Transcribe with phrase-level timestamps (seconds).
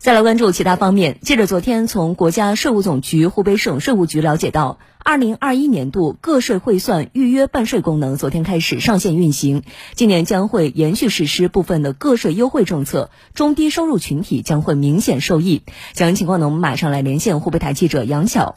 [0.00, 1.18] 再来关注其他方面。
[1.20, 9.62] 记者昨天从国家税务总局湖北省税务局了解到，二零二一年度个税汇算预约办税功能昨天开始上线运行，
[9.94, 15.64] 今年将会延续实施部分的个税优惠政策，中低收入群体将会明显受益。
[15.92, 18.56] 详细情况呢，我们马上来连线湖北台记者杨晓。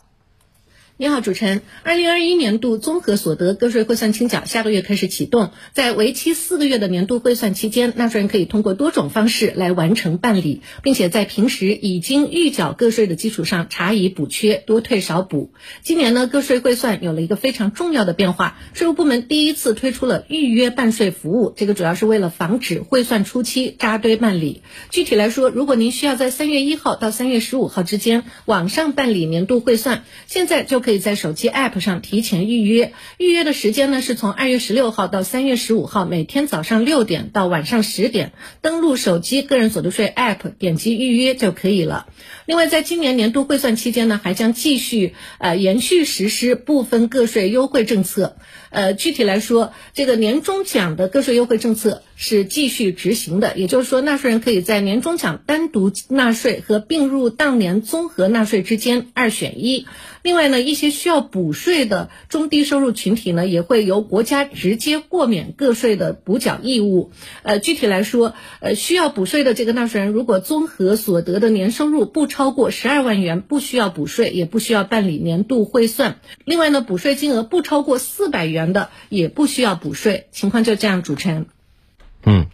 [1.04, 1.64] 你好，主持人。
[1.84, 15.52] 二零二一年度综合所得个税汇算清缴下个月开始启动，在为期四个月的年度汇算期间，纳税人可以通过多种方式来完成办理，并且在平时已经预缴个税的基础上查以补缺，多退少补。
[15.82, 24.62] 今年呢，个税汇算有了一个非常重要的变化，税务部门第一次推出了预约办税服务，这个主要是为了防止汇算初期扎堆办理。
[24.90, 42.08] 具体来说，如果您需要在三月一号到三月十五号之间网上办理年度汇算，现在就可以以在手机 App 上提前预约，预约的时间呢是从二月十六号到三月十五号，每天早上六点到晚上十点，登录手机个人所得税 App，点击预约就可以了。
[42.46, 48.38] 另外，在今年年度汇算期间呢，还将继续呃延续实施部分个税优惠政策。
[48.70, 59.86] 呃，具体来说，这个年终奖的个税优惠政策是继续执行的，也就是说，纳税人可以在年终奖单独纳税和并入当年综合纳税之间二选一。
[60.22, 67.12] 另外呢，一些需要补税的中低收入群体呢，也会由国家直接豁免个税的补缴义务。
[67.42, 76.22] 呃，具体来说，呃，需要补税的这个纳税人，如果综合所得的年收入不超过十二万元，不需要补税，也不需要办理年度汇算。
[76.46, 80.28] 另外呢，补税金额不超过四百元的，也不需要补税。
[80.32, 81.48] 情况就这样，主持人。
[82.26, 82.48] 嗯，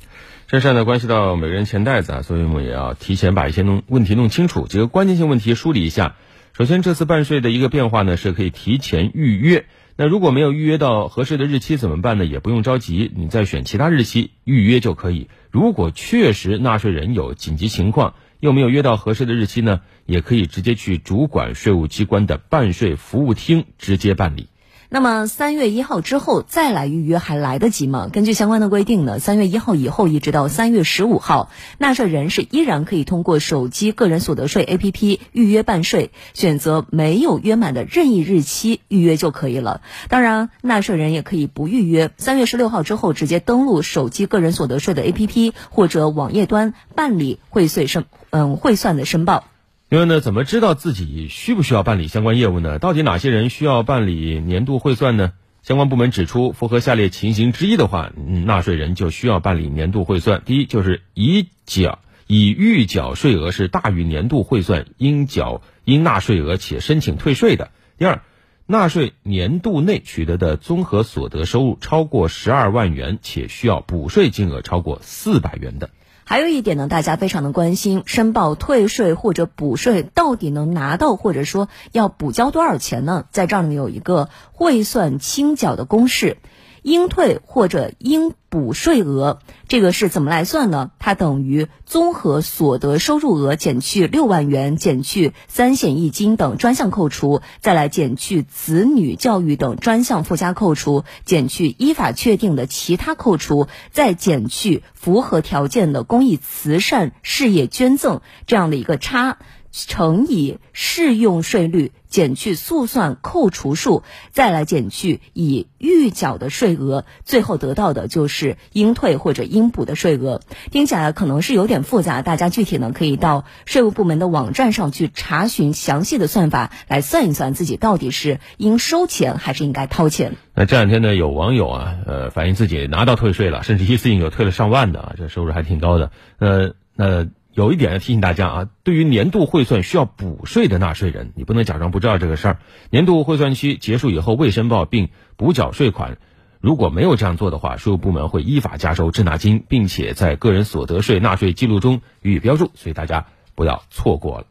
[0.47, 6.15] 这事呢关系到每个人钱袋子啊，所以我们也要提前把一些弄问题弄清楚，几个关键性问题梳理一下。
[6.53, 9.65] 首先，这次办税的一个变化呢，是可以提前预约。
[9.95, 12.25] 那如果没有预约到合适的日期怎么办呢？
[12.25, 15.27] 也不用着急，你再选其他日期预约就可以。
[15.51, 24.47] 如果确实纳税人有紧急情况，又没有约到合适的日期呢，也可以直接去主管税务机关的办税服务厅直接办理。
[24.91, 28.09] 那么三月一号之后再来预约还来得及吗？
[28.11, 39.81] 根据相关的规定呢，三月一号以后一直到三月十五号，纳税人是依然可以通过手机个人所得税 APP 预约办税，选择没有约满的任意日期预约就可以了。
[40.07, 49.43] 当然，纳税人也可以不预约，三月十六号之后直接登录手机个人所得税的 APP 或者网页端办理汇税申嗯汇算的申报。
[49.89, 52.77] 另外呢，怎么知道自己需不需要办理相关业务呢？
[52.77, 55.33] 到底哪些人需要办理年度汇算呢？
[55.63, 58.11] 相关部门指出，符合下列情形之一的话，
[58.45, 60.43] 纳税人就需要办理年度汇算。
[60.45, 68.21] 第一，就是已缴已预缴税额是大于年度汇算应缴应纳税额且申请退税的；第二，
[68.67, 75.89] 纳税年度内取得的综合所得收入超过十二万元且需要补税金额超过四百元的。
[76.29, 83.25] 还有一点呢，大家非常的关心，申报退税或者补税到底能拿到，或者说要补交多少钱呢？
[83.31, 86.37] 在这儿呢有一个汇算清缴的公式。
[86.81, 90.91] 应退或者应补税额，这个是怎么来算呢？
[90.97, 109.37] 它等于综合所得收入额减去六万元，减去三险一金等专项扣除，再来减去子女教育等专项附加扣除，减去依法确定的其他扣除，再减去符合条件的公益慈善事业捐赠这样的一个差。
[109.71, 120.41] 乘以适用税率减去速算扣除数，再来减去已预缴的税额，最后得到的就是应退或者应补的税额。
[120.71, 130.33] 听起来可能是有点复杂，大家具体呢可以到税务部门的网站上去查询详细的算法，来算一算自己到底是应收钱还是应该掏钱。
[130.55, 136.11] 那这两天呢，有网友啊，呃，反映自己拿到退税了，甚至一次性有退了上万的啊，这收入还挺高的。
[136.39, 137.27] 呃，那。
[137.59, 142.59] 有一点要提醒大家啊，对于年度汇算需要补税的纳税人，你不能假装不知道这个事儿。
[142.89, 146.19] 年度汇算期结束以后未申报并补缴税款，
[146.61, 153.25] 如果没有这样做的话，税务部门会依法加收滞纳金，并且在个人所得税纳税记录中予以标注，所以大家
[153.55, 154.45] 不要错过了。